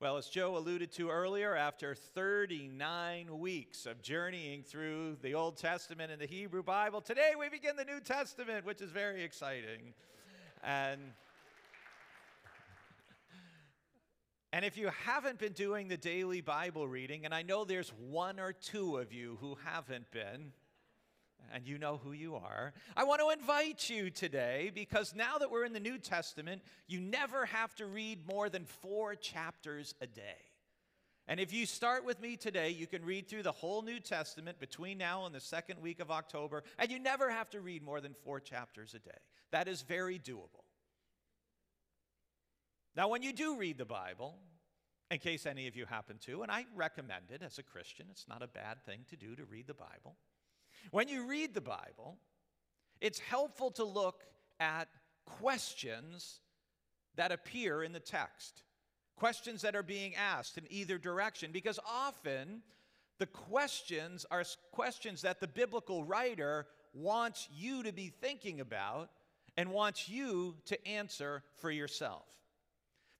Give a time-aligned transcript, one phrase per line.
[0.00, 6.10] Well, as Joe alluded to earlier, after 39 weeks of journeying through the Old Testament
[6.10, 9.92] and the Hebrew Bible, today we begin the New Testament, which is very exciting.
[10.64, 11.00] And
[14.54, 18.40] And if you haven't been doing the daily Bible reading, and I know there's one
[18.40, 20.52] or two of you who haven't been,
[21.52, 25.50] and you know who you are, I want to invite you today because now that
[25.50, 30.06] we're in the New Testament, you never have to read more than four chapters a
[30.06, 30.50] day.
[31.28, 34.58] And if you start with me today, you can read through the whole New Testament
[34.58, 38.00] between now and the second week of October, and you never have to read more
[38.00, 39.18] than four chapters a day.
[39.52, 40.64] That is very doable.
[42.96, 44.34] Now, when you do read the Bible,
[45.10, 48.26] in case any of you happen to, and I recommend it as a Christian, it's
[48.28, 50.16] not a bad thing to do to read the Bible.
[50.90, 52.18] When you read the Bible,
[53.00, 54.24] it's helpful to look
[54.58, 54.88] at
[55.24, 56.40] questions
[57.16, 58.62] that appear in the text,
[59.16, 62.62] questions that are being asked in either direction, because often
[63.18, 69.10] the questions are questions that the biblical writer wants you to be thinking about
[69.56, 72.26] and wants you to answer for yourself.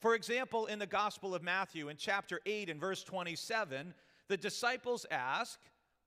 [0.00, 3.92] For example, in the Gospel of Matthew, in chapter 8 and verse 27,
[4.28, 5.61] the disciples ask,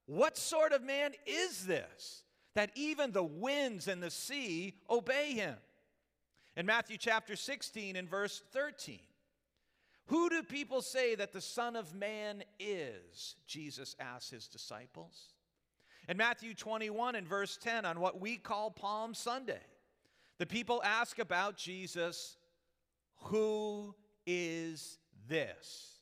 [0.06, 2.24] what sort of man is this
[2.56, 5.56] that even the winds and the sea obey him?
[6.56, 9.00] In Matthew chapter 16 and verse 13,
[10.08, 13.36] who do people say that the Son of Man is?
[13.48, 15.34] Jesus asked his disciples.
[16.10, 19.62] In Matthew 21 and verse 10, on what we call Palm Sunday,
[20.38, 22.36] the people ask about Jesus,
[23.26, 23.96] Who
[24.28, 26.00] is this?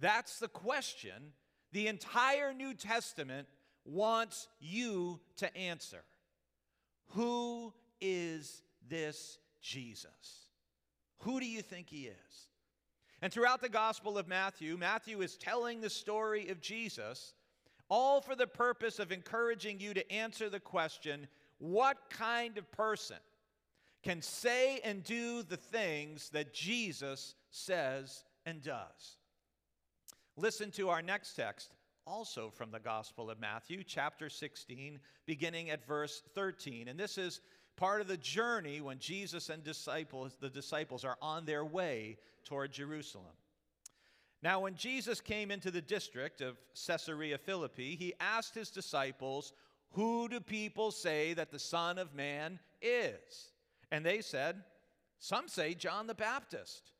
[0.00, 1.32] That's the question
[1.72, 3.48] the entire New Testament
[3.84, 6.02] wants you to answer
[7.14, 10.48] Who is this Jesus?
[11.22, 12.48] Who do you think he is?
[13.20, 17.34] And throughout the Gospel of Matthew, Matthew is telling the story of Jesus,
[17.88, 21.26] all for the purpose of encouraging you to answer the question
[21.58, 23.16] what kind of person
[24.04, 29.17] can say and do the things that Jesus says and does?
[30.40, 31.74] Listen to our next text,
[32.06, 36.86] also from the Gospel of Matthew, chapter 16, beginning at verse 13.
[36.86, 37.40] And this is
[37.76, 42.70] part of the journey when Jesus and disciples, the disciples are on their way toward
[42.70, 43.34] Jerusalem.
[44.40, 46.56] Now, when Jesus came into the district of
[46.86, 49.52] Caesarea Philippi, he asked his disciples,
[49.94, 53.50] Who do people say that the Son of Man is?
[53.90, 54.62] And they said,
[55.18, 56.92] Some say John the Baptist,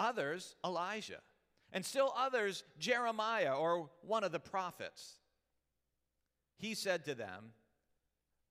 [0.00, 1.20] others Elijah
[1.72, 5.14] and still others, Jeremiah or one of the prophets.
[6.56, 7.52] He said to them,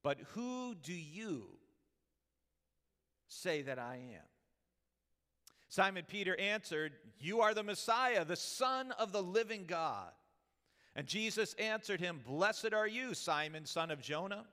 [0.02, 1.44] But who do you
[3.28, 4.26] say that I am?
[5.68, 10.10] Simon Peter answered, You are the Messiah, the Son of the living God.
[10.96, 14.44] And Jesus answered him, Blessed are you, Simon, son of Jonah,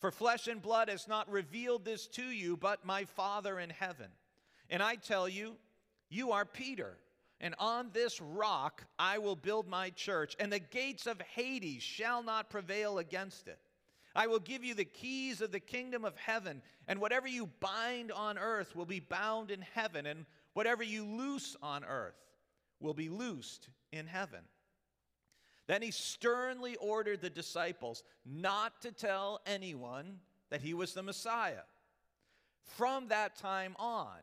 [0.00, 4.08] for flesh and blood has not revealed this to you, but my Father in heaven.
[4.68, 5.54] And I tell you,
[6.08, 6.96] you are Peter
[7.40, 12.22] and on this rock I will build my church, and the gates of Hades shall
[12.22, 13.58] not prevail against it.
[14.14, 18.12] I will give you the keys of the kingdom of heaven, and whatever you bind
[18.12, 22.14] on earth will be bound in heaven, and whatever you loose on earth
[22.80, 24.40] will be loosed in heaven.
[25.66, 30.20] Then he sternly ordered the disciples not to tell anyone
[30.50, 31.62] that he was the Messiah.
[32.64, 34.18] From that time on,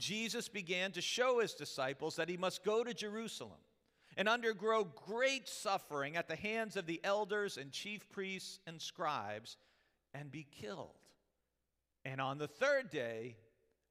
[0.00, 3.58] Jesus began to show his disciples that he must go to Jerusalem
[4.16, 9.56] and undergo great suffering at the hands of the elders and chief priests and scribes
[10.12, 10.94] and be killed.
[12.04, 13.36] And on the third day,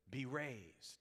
[0.09, 0.99] be raised.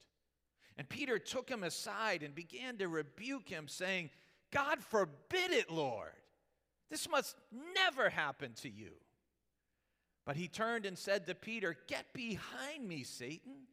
[0.76, 4.10] And Peter took him aside and began to rebuke him, saying,
[4.52, 6.12] God forbid it, Lord.
[6.90, 7.34] This must
[7.74, 8.92] never happen to you.
[10.24, 13.66] But he turned and said to Peter, Get behind me, Satan.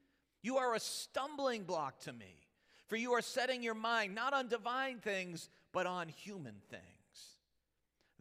[0.46, 2.46] You are a stumbling block to me,
[2.86, 6.84] for you are setting your mind not on divine things, but on human things.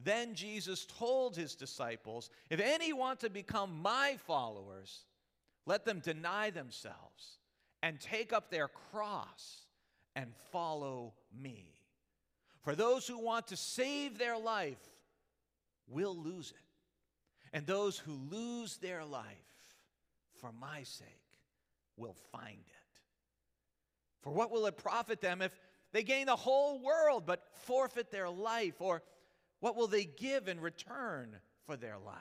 [0.03, 5.05] Then Jesus told his disciples, If any want to become my followers,
[5.67, 7.41] let them deny themselves
[7.83, 9.67] and take up their cross
[10.17, 11.75] and follow me.
[12.63, 14.81] For those who want to save their life
[15.87, 19.27] will lose it, and those who lose their life
[20.41, 21.24] for my sake
[21.97, 23.01] will find it.
[24.23, 25.53] For what will it profit them if
[25.93, 28.81] they gain the whole world but forfeit their life?
[28.81, 29.03] Or
[29.61, 31.37] what will they give in return
[31.67, 32.17] for their life?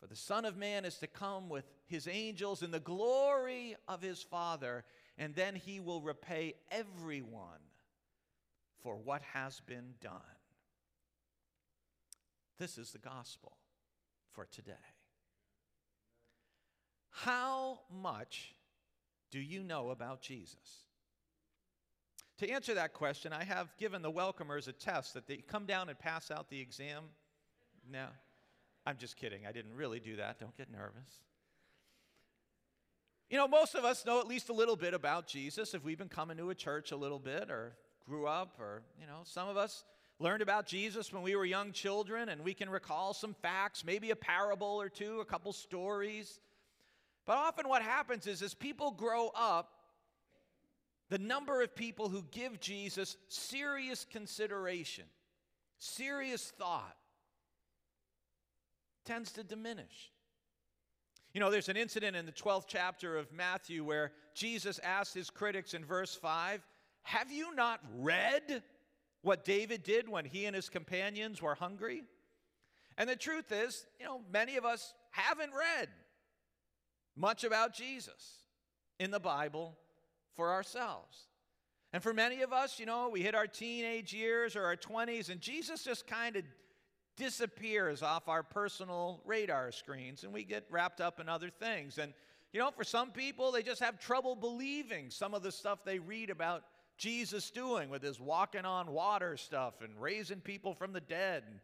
[0.00, 4.00] For the Son of Man is to come with his angels in the glory of
[4.00, 4.84] his Father,
[5.18, 7.60] and then he will repay everyone
[8.82, 10.20] for what has been done.
[12.58, 13.58] This is the gospel
[14.32, 14.72] for today.
[17.10, 18.54] How much
[19.30, 20.84] do you know about Jesus?
[22.38, 25.88] To answer that question, I have given the welcomers a test that they come down
[25.88, 27.04] and pass out the exam.
[27.90, 28.06] No,
[28.86, 29.46] I'm just kidding.
[29.46, 30.38] I didn't really do that.
[30.38, 31.20] Don't get nervous.
[33.28, 35.98] You know, most of us know at least a little bit about Jesus if we've
[35.98, 39.48] been coming to a church a little bit or grew up, or, you know, some
[39.48, 39.84] of us
[40.18, 44.10] learned about Jesus when we were young children and we can recall some facts, maybe
[44.10, 46.40] a parable or two, a couple stories.
[47.30, 49.70] But often what happens is as people grow up,
[51.10, 55.04] the number of people who give Jesus serious consideration,
[55.78, 56.96] serious thought,
[59.04, 60.10] tends to diminish.
[61.32, 65.30] You know, there's an incident in the 12th chapter of Matthew where Jesus asked his
[65.30, 66.66] critics in verse 5
[67.02, 68.64] Have you not read
[69.22, 72.02] what David did when he and his companions were hungry?
[72.98, 75.90] And the truth is, you know, many of us haven't read
[77.16, 78.44] much about Jesus
[78.98, 79.76] in the Bible
[80.36, 81.26] for ourselves.
[81.92, 85.28] And for many of us, you know, we hit our teenage years or our 20s,
[85.28, 86.44] and Jesus just kind of
[87.20, 91.98] disappears off our personal radar screens and we get wrapped up in other things.
[91.98, 92.14] And,
[92.52, 95.98] you know, for some people, they just have trouble believing some of the stuff they
[95.98, 96.62] read about
[96.96, 101.60] Jesus doing with his walking on water stuff and raising people from the dead and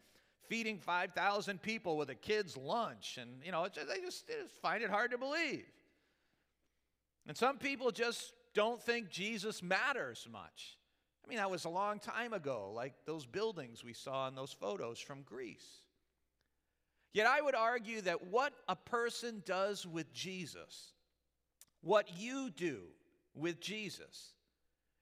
[0.49, 3.19] feeding 5,000 people with a kid's lunch.
[3.21, 5.67] And, you know, just, they, just, they just find it hard to believe.
[7.27, 10.79] And some people just don't think Jesus matters much.
[11.25, 14.53] I mean, that was a long time ago, like those buildings we saw in those
[14.53, 15.67] photos from Greece.
[17.13, 20.93] Yet I would argue that what a person does with Jesus,
[21.81, 22.83] what you do
[23.35, 24.35] with Jesus,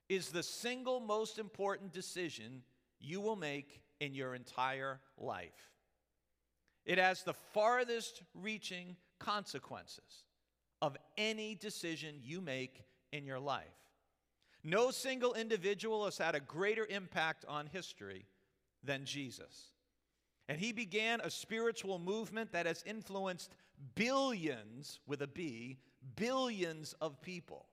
[0.08, 2.62] is the single most important decision
[3.00, 5.70] you will make in your entire life.
[6.84, 10.24] It has the farthest reaching consequences
[10.82, 12.82] of any decision you make
[13.12, 13.64] in your life.
[14.62, 18.26] No single individual has had a greater impact on history
[18.82, 19.72] than Jesus.
[20.48, 23.54] And he began a spiritual movement that has influenced
[23.94, 25.78] billions, with a B,
[26.16, 27.66] billions of people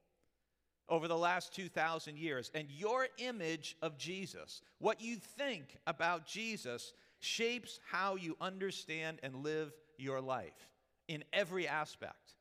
[0.91, 2.51] over the last 2,000 years.
[2.53, 9.35] And your image of Jesus, what you think about Jesus, shapes how you understand and
[9.38, 10.69] live your life
[11.07, 12.35] in every aspect.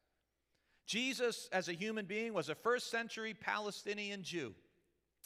[0.86, 4.52] Jesus, as a human being, was a first century Palestinian Jew.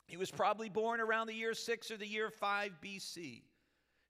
[0.06, 3.43] He was probably born around the year 6 or the year 5 BC.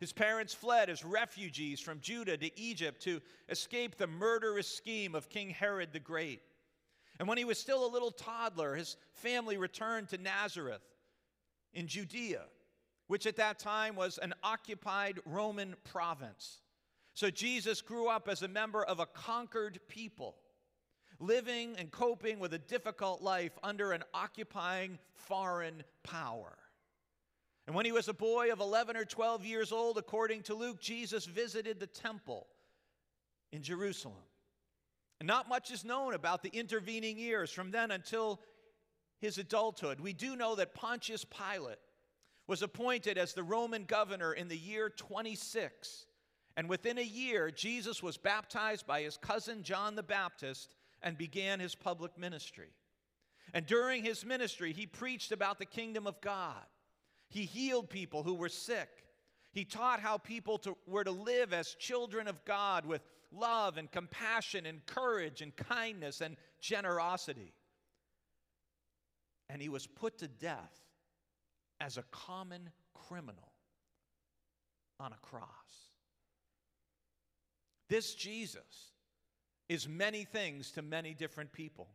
[0.01, 5.29] His parents fled as refugees from Judah to Egypt to escape the murderous scheme of
[5.29, 6.43] King Herod the Great.
[7.19, 10.83] And when he was still a little toddler, his family returned to Nazareth
[11.73, 12.43] in Judea,
[13.07, 16.61] which at that time was an occupied Roman province.
[17.15, 20.37] So Jesus grew up as a member of a conquered people
[21.21, 26.59] living and coping with a difficult life under an occupying foreign power.
[27.67, 30.81] And when he was a boy of 11 or 12 years old, according to Luke,
[30.81, 32.47] Jesus visited the temple
[33.53, 34.17] in Jerusalem.
[35.23, 38.41] Not much is known about the intervening years from then until
[39.21, 40.01] his adulthood.
[40.01, 41.79] We do know that Pontius Pilate
[42.47, 46.07] was appointed as the Roman governor in the year 26.
[46.57, 51.59] And within a year, Jesus was baptized by his cousin John the Baptist and began
[51.59, 52.69] his public ministry.
[53.53, 56.63] And during his ministry, he preached about the kingdom of God.
[57.29, 58.89] He healed people who were sick.
[59.53, 63.03] He taught how people to, were to live as children of God with
[63.37, 67.53] love and compassion and courage and kindness and generosity.
[69.49, 70.81] And he was put to death
[71.81, 73.53] as a common criminal
[74.99, 75.49] on a cross.
[77.89, 78.93] This Jesus
[79.69, 81.89] is many things to many different people.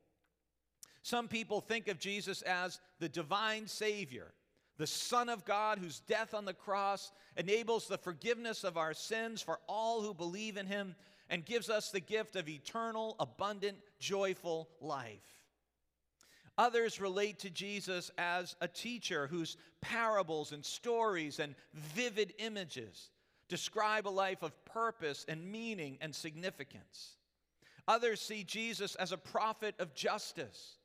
[1.02, 4.34] Some people think of Jesus as the divine Savior,
[4.78, 9.42] the Son of God whose death on the cross enables the forgiveness of our sins
[9.42, 10.96] for all who believe in Him
[11.30, 15.40] and gives us the gift of eternal, abundant, joyful life.
[16.58, 23.12] Others relate to Jesus as a teacher whose parables and stories and vivid images
[23.48, 27.16] describe a life of purpose and meaning and significance.
[27.88, 30.80] Others see Jesus as a prophet of justice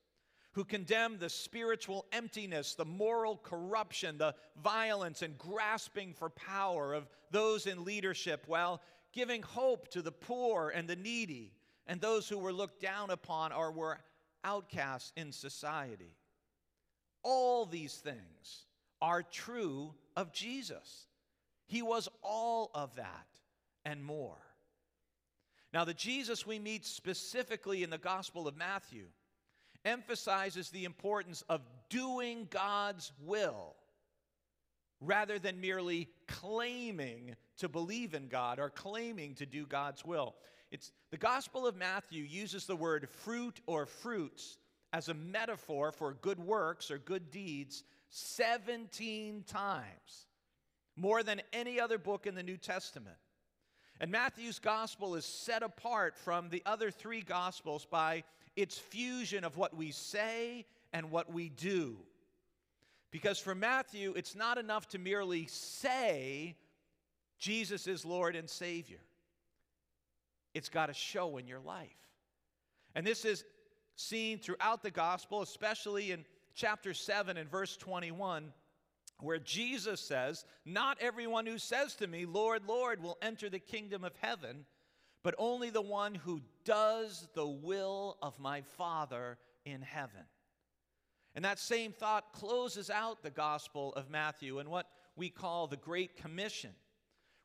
[0.52, 7.08] who condemn the spiritual emptiness, the moral corruption, the violence and grasping for power of
[7.32, 8.80] those in leadership while
[9.14, 11.52] giving hope to the poor and the needy
[11.86, 13.98] and those who were looked down upon or were
[14.42, 16.16] outcasts in society.
[17.22, 18.66] All these things
[19.00, 21.06] are true of Jesus.
[21.66, 23.26] He was all of that
[23.84, 24.36] and more.
[25.72, 29.06] Now, the Jesus we meet specifically in the Gospel of Matthew
[29.84, 33.74] emphasizes the importance of doing God's will
[35.06, 40.34] rather than merely claiming to believe in God or claiming to do God's will.
[40.70, 44.58] It's the Gospel of Matthew uses the word fruit or fruits
[44.92, 50.26] as a metaphor for good works or good deeds 17 times,
[50.96, 53.16] more than any other book in the New Testament.
[54.00, 58.24] And Matthew's gospel is set apart from the other three gospels by
[58.56, 61.96] its fusion of what we say and what we do.
[63.14, 66.56] Because for Matthew, it's not enough to merely say
[67.38, 68.98] Jesus is Lord and Savior,
[70.52, 71.94] it's got to show in your life.
[72.96, 73.44] And this is
[73.94, 76.24] seen throughout the gospel, especially in
[76.56, 78.52] chapter 7 and verse 21
[79.20, 84.02] where Jesus says, Not everyone who says to me, Lord, Lord, will enter the kingdom
[84.02, 84.64] of heaven,
[85.22, 90.24] but only the one who does the will of my Father in heaven.
[91.34, 94.86] And that same thought closes out the Gospel of Matthew in what
[95.16, 96.70] we call the Great Commission,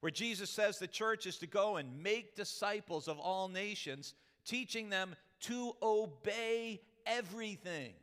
[0.01, 4.13] where Jesus says the church is to go and make disciples of all nations,
[4.46, 7.93] teaching them to obey everything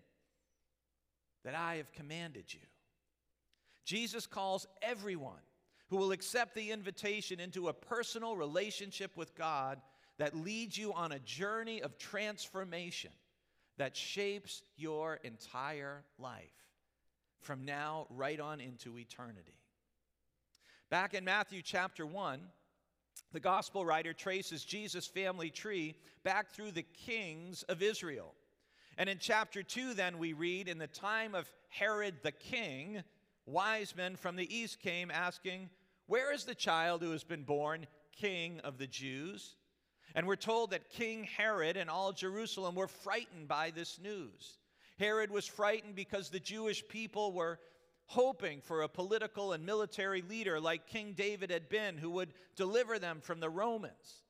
[1.45, 2.61] that I have commanded you.
[3.85, 5.35] Jesus calls everyone
[5.89, 9.81] who will accept the invitation into a personal relationship with God
[10.19, 13.13] that leads you on a journey of transformation
[13.79, 16.67] that shapes your entire life
[17.41, 19.55] from now right on into eternity.
[20.91, 22.41] Back in Matthew chapter 1,
[23.33, 28.35] the gospel writer traces Jesus' family tree back through the kings of Israel.
[28.99, 33.03] And in chapter 2, then, we read, In the time of Herod the king,
[33.45, 35.71] wise men from the east came asking,
[36.07, 39.57] Where is the child who has been born king of the Jews?
[40.17, 44.57] And we're told that King Herod and all Jerusalem were frightened by this news.
[44.99, 47.61] Herod was frightened because the Jewish people were
[48.07, 52.99] hoping for a political and military leader like King David had been who would deliver
[52.99, 54.23] them from the Romans.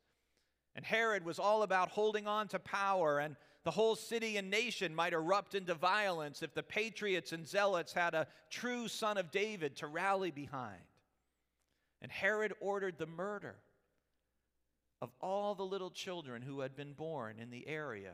[0.74, 4.92] And Herod was all about holding on to power and the whole city and nation
[4.92, 9.76] might erupt into violence if the patriots and zealots had a true son of David
[9.76, 10.82] to rally behind.
[12.02, 13.56] And Herod ordered the murder
[15.00, 18.12] of all the little children who had been born in the area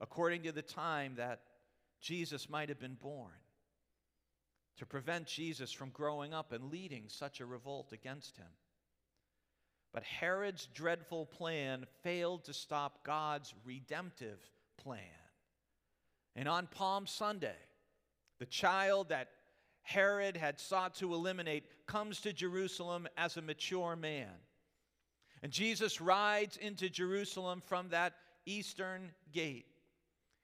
[0.00, 1.40] according to the time that
[2.00, 3.32] Jesus might have been born
[4.78, 8.48] to prevent Jesus from growing up and leading such a revolt against him.
[9.92, 14.40] But Herod's dreadful plan failed to stop God's redemptive
[14.78, 14.98] plan.
[16.34, 17.58] And on Palm Sunday,
[18.38, 19.28] the child that
[19.82, 24.30] Herod had sought to eliminate comes to Jerusalem as a mature man.
[25.42, 28.14] And Jesus rides into Jerusalem from that
[28.46, 29.66] eastern gate,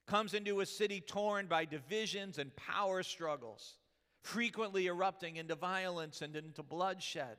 [0.07, 3.77] comes into a city torn by divisions and power struggles,
[4.21, 7.37] frequently erupting into violence and into bloodshed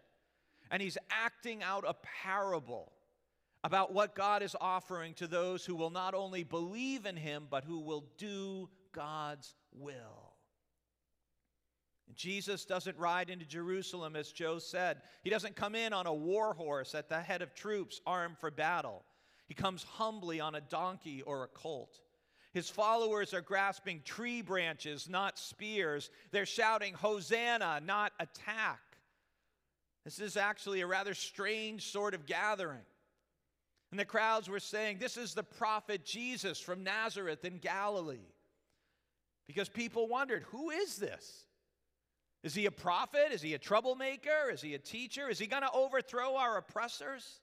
[0.71, 2.93] and he's acting out a parable
[3.65, 7.65] about what God is offering to those who will not only believe in him, but
[7.65, 10.30] who will do God's will.
[12.17, 15.03] Jesus doesn't ride into Jerusalem, as Joe said.
[15.23, 18.51] He doesn't come in on a war horse at the head of troops armed for
[18.51, 19.03] battle.
[19.47, 21.99] He comes humbly on a donkey or a colt.
[22.53, 26.11] His followers are grasping tree branches, not spears.
[26.33, 28.81] They're shouting, Hosanna, not attack.
[30.05, 32.85] This is actually a rather strange sort of gathering.
[33.91, 38.19] And the crowds were saying, This is the prophet Jesus from Nazareth in Galilee.
[39.47, 41.45] Because people wondered, Who is this?
[42.43, 43.33] Is he a prophet?
[43.33, 44.51] Is he a troublemaker?
[44.51, 45.29] Is he a teacher?
[45.29, 47.41] Is he going to overthrow our oppressors?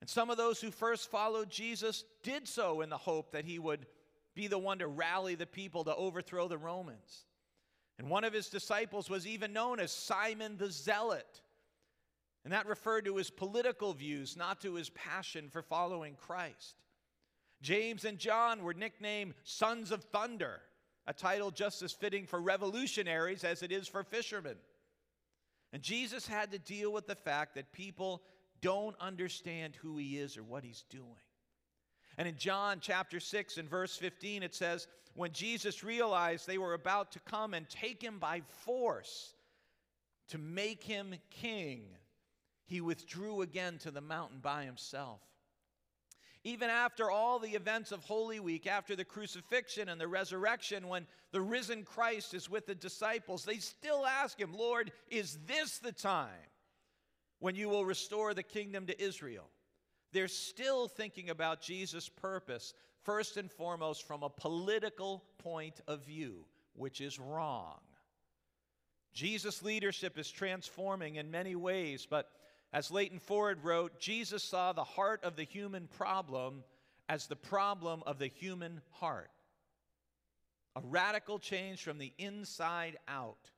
[0.00, 3.58] And some of those who first followed Jesus did so in the hope that he
[3.58, 3.86] would
[4.34, 7.26] be the one to rally the people to overthrow the Romans.
[7.98, 11.42] And one of his disciples was even known as Simon the Zealot.
[12.44, 16.82] And that referred to his political views, not to his passion for following Christ.
[17.60, 20.60] James and John were nicknamed Sons of Thunder,
[21.06, 24.56] a title just as fitting for revolutionaries as it is for fishermen.
[25.72, 28.22] And Jesus had to deal with the fact that people
[28.60, 31.16] don't understand who he is or what he's doing.
[32.18, 36.74] And in John chapter 6 and verse 15, it says, When Jesus realized they were
[36.74, 39.34] about to come and take him by force
[40.28, 41.84] to make him king,
[42.66, 45.20] he withdrew again to the mountain by himself.
[46.44, 51.06] Even after all the events of Holy Week, after the crucifixion and the resurrection, when
[51.30, 55.92] the risen Christ is with the disciples, they still ask him, Lord, is this the
[55.92, 56.28] time
[57.38, 59.48] when you will restore the kingdom to Israel?
[60.12, 66.44] They're still thinking about Jesus' purpose, first and foremost from a political point of view,
[66.74, 67.78] which is wrong.
[69.12, 72.30] Jesus' leadership is transforming in many ways, but
[72.72, 76.64] as Leighton Ford wrote, Jesus saw the heart of the human problem
[77.08, 79.30] as the problem of the human heart.
[80.74, 83.50] A radical change from the inside out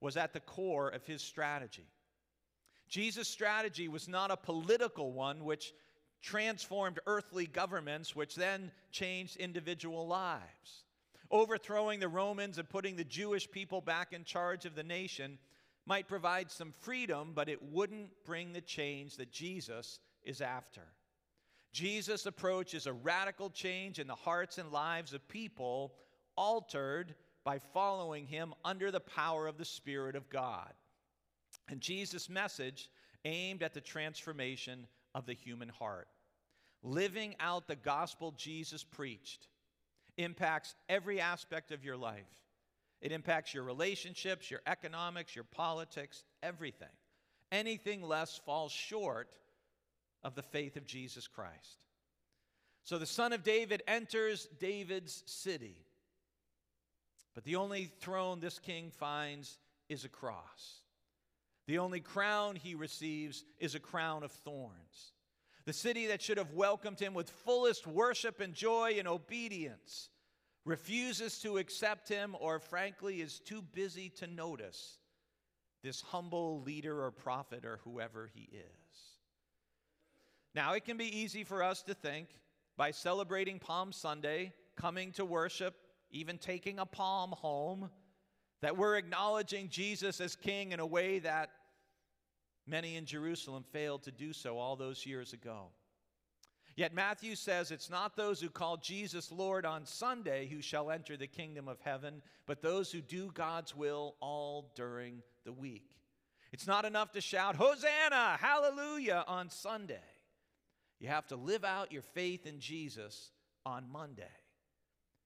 [0.00, 1.88] was at the core of his strategy.
[2.88, 5.72] Jesus' strategy was not a political one which
[6.20, 10.84] transformed earthly governments, which then changed individual lives.
[11.30, 15.38] Overthrowing the Romans and putting the Jewish people back in charge of the nation
[15.86, 20.82] might provide some freedom, but it wouldn't bring the change that Jesus is after.
[21.72, 25.94] Jesus' approach is a radical change in the hearts and lives of people,
[26.36, 30.72] altered by following him under the power of the Spirit of God.
[31.68, 32.90] And Jesus' message
[33.24, 36.08] aimed at the transformation of the human heart.
[36.82, 39.48] Living out the gospel Jesus preached
[40.16, 42.26] impacts every aspect of your life.
[43.02, 46.88] It impacts your relationships, your economics, your politics, everything.
[47.50, 49.28] Anything less falls short
[50.22, 51.82] of the faith of Jesus Christ.
[52.84, 55.84] So the son of David enters David's city.
[57.34, 60.82] But the only throne this king finds is a cross.
[61.66, 65.12] The only crown he receives is a crown of thorns.
[65.64, 70.08] The city that should have welcomed him with fullest worship and joy and obedience
[70.64, 74.98] refuses to accept him, or frankly is too busy to notice
[75.82, 78.98] this humble leader or prophet or whoever he is.
[80.54, 82.28] Now, it can be easy for us to think
[82.76, 85.74] by celebrating Palm Sunday, coming to worship,
[86.10, 87.90] even taking a palm home,
[88.60, 91.50] that we're acknowledging Jesus as king in a way that
[92.66, 95.70] many in Jerusalem failed to do so all those years ago.
[96.74, 101.16] Yet Matthew says it's not those who call Jesus Lord on Sunday who shall enter
[101.16, 105.90] the kingdom of heaven, but those who do God's will all during the week.
[106.52, 110.00] It's not enough to shout, Hosanna, hallelujah, on Sunday.
[110.98, 113.32] You have to live out your faith in Jesus
[113.66, 114.24] on Monday.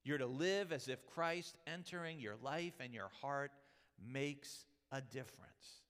[0.04, 3.50] You're to live as if Christ entering your life and your heart
[4.00, 5.82] makes a difference.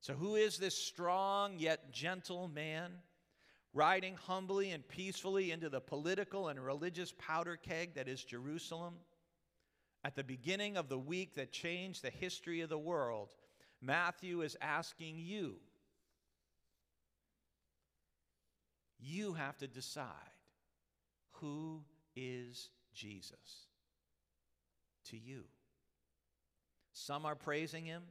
[0.00, 2.90] So, who is this strong yet gentle man?
[3.74, 8.94] Riding humbly and peacefully into the political and religious powder keg that is Jerusalem.
[10.04, 13.34] At the beginning of the week that changed the history of the world,
[13.80, 15.56] Matthew is asking you.
[18.98, 20.06] You have to decide
[21.32, 21.82] who
[22.14, 23.66] is Jesus
[25.06, 25.44] to you.
[26.92, 28.02] Some are praising him.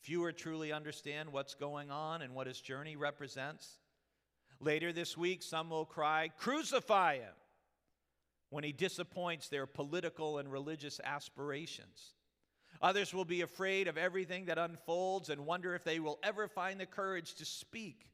[0.00, 3.79] Fewer truly understand what's going on and what his journey represents.
[4.60, 7.32] Later this week, some will cry, Crucify him,
[8.50, 12.14] when he disappoints their political and religious aspirations.
[12.82, 16.78] Others will be afraid of everything that unfolds and wonder if they will ever find
[16.78, 18.10] the courage to speak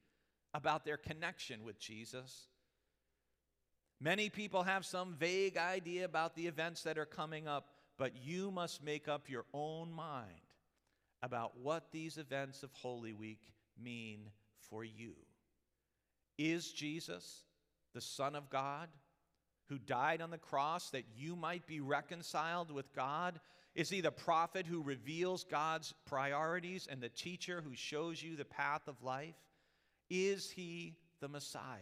[0.54, 2.48] about their connection with Jesus.
[4.00, 8.50] Many people have some vague idea about the events that are coming up, but you
[8.50, 10.30] must make up your own mind
[11.22, 13.40] about what these events of Holy Week
[13.82, 14.30] mean
[14.70, 15.14] for you.
[16.38, 17.44] Is Jesus
[17.94, 18.88] the Son of God
[19.68, 23.40] who died on the cross that you might be reconciled with God?
[23.74, 28.44] Is he the prophet who reveals God's priorities and the teacher who shows you the
[28.44, 29.34] path of life?
[30.08, 31.78] Is he the Messiah,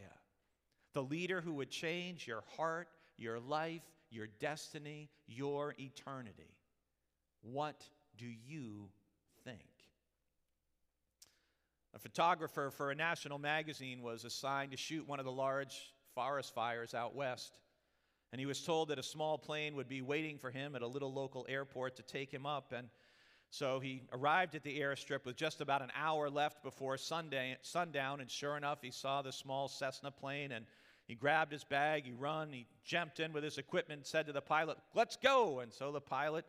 [0.92, 6.56] the leader who would change your heart, your life, your destiny, your eternity?
[7.42, 7.84] What
[8.16, 8.88] do you?
[11.94, 16.52] A photographer for a national magazine was assigned to shoot one of the large forest
[16.52, 17.60] fires out west.
[18.32, 20.86] And he was told that a small plane would be waiting for him at a
[20.88, 22.72] little local airport to take him up.
[22.72, 22.88] And
[23.48, 28.20] so he arrived at the airstrip with just about an hour left before Sunday, sundown.
[28.20, 30.66] And sure enough, he saw the small Cessna plane and
[31.06, 34.40] he grabbed his bag, he run, he jumped in with his equipment, said to the
[34.40, 35.60] pilot, Let's go.
[35.60, 36.44] And so the pilot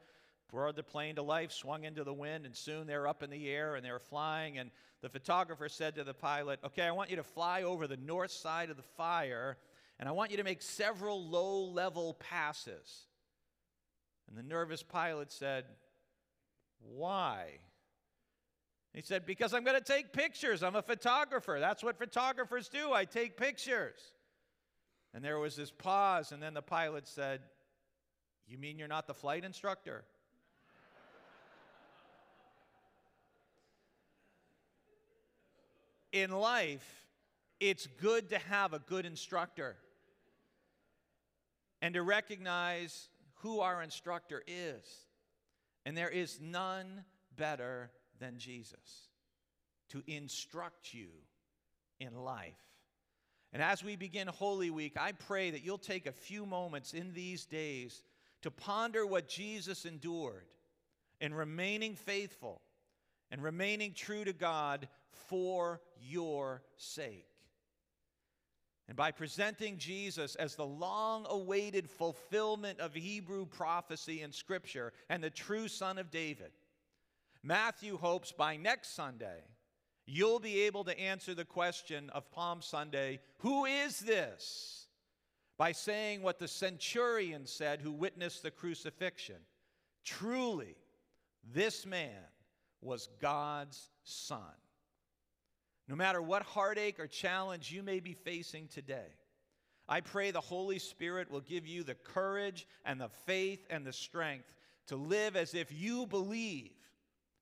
[0.49, 3.49] brought the plane to life, swung into the wind, and soon they're up in the
[3.49, 4.58] air and they're flying.
[4.58, 7.97] And the photographer said to the pilot, Okay, I want you to fly over the
[7.97, 9.58] north side of the fire,
[9.99, 13.08] and I want you to make several low level passes.
[14.27, 15.65] And the nervous pilot said,
[16.79, 17.60] Why?
[18.93, 20.63] He said, Because I'm going to take pictures.
[20.63, 21.58] I'm a photographer.
[21.60, 22.93] That's what photographers do.
[22.93, 23.99] I take pictures.
[25.13, 27.41] And there was this pause, and then the pilot said,
[28.47, 30.03] You mean you're not the flight instructor?
[36.15, 37.06] In life,
[37.60, 39.75] it's good to have a good instructor
[41.82, 43.10] and to recognize
[43.41, 44.86] who our instructor is.
[45.86, 47.04] And there is none
[47.36, 49.10] better than Jesus
[49.89, 51.10] to instruct you
[51.99, 52.63] in life.
[53.51, 57.12] And as we begin Holy Week, I pray that you'll take a few moments in
[57.12, 58.04] these days
[58.41, 60.45] to ponder what Jesus endured
[61.19, 62.62] in remaining faithful
[63.36, 64.88] and remaining true to God
[65.28, 67.28] for your sake.
[68.88, 75.21] And by presenting Jesus as the long awaited fulfillment of Hebrew prophecy in Scripture and
[75.21, 76.52] the true Son of David,
[77.43, 79.41] Matthew hopes by next Sunday
[80.06, 84.88] you'll be able to answer the question of Palm Sunday who is this?
[85.58, 89.41] By saying what the centurion said who witnessed the crucifixion
[90.06, 90.78] truly,
[91.54, 92.24] this man
[92.86, 94.39] was God's Son.
[95.88, 99.13] No matter what heartache or challenge you may be facing today,
[99.88, 103.93] I pray the Holy Spirit will give you the courage and the faith and the
[103.93, 104.54] strength
[104.88, 106.71] to live as if you believe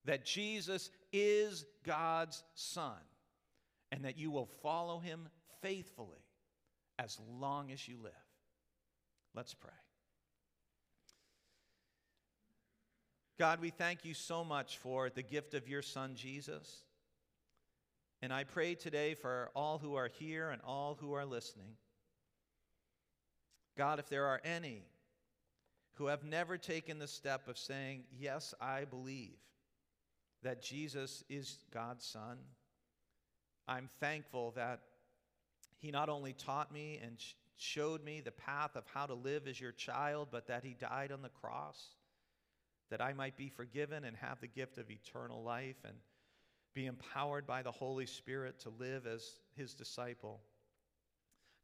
[0.06, 3.00] that Jesus is God's Son
[3.92, 5.30] and that you will follow him
[5.62, 6.26] faithfully
[7.00, 8.12] as long as you live.
[9.34, 9.72] Let's pray.
[13.40, 16.84] God, we thank you so much for the gift of your Son, Jesus.
[18.22, 21.76] And I pray today for all who are here and all who are listening.
[23.76, 24.84] God, if there are any
[25.96, 29.40] who have never taken the step of saying, Yes, I believe
[30.44, 32.38] that Jesus is God's Son,
[33.68, 34.82] I'm thankful that
[35.80, 37.18] He not only taught me and
[37.56, 41.12] showed me the path of how to live as your child, but that He died
[41.12, 41.96] on the cross,
[42.94, 45.78] that I might be forgiven and have the gift of eternal life.
[45.84, 45.96] And
[46.74, 50.42] be empowered by the Holy Spirit to live as his disciple.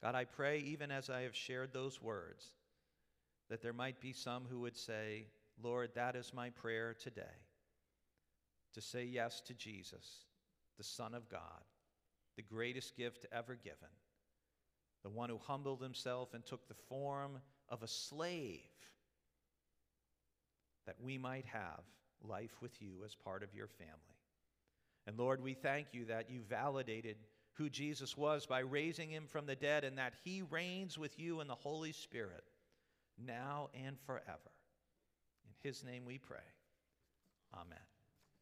[0.02, 2.46] God, I pray, even as I have shared those words,
[3.50, 5.26] that there might be some who would say,
[5.62, 7.22] Lord, that is my prayer today
[8.74, 10.26] to say yes to Jesus,
[10.78, 11.64] the Son of God,
[12.38, 13.78] the greatest gift ever given,
[15.04, 18.60] the one who humbled himself and took the form of a slave
[20.90, 21.82] that we might have
[22.28, 23.94] life with you as part of your family.
[25.06, 27.16] And Lord, we thank you that you validated
[27.54, 31.42] who Jesus was by raising him from the dead and that he reigns with you
[31.42, 32.44] in the Holy Spirit
[33.24, 34.52] now and forever.
[35.46, 36.38] In his name we pray.
[37.54, 37.89] Amen.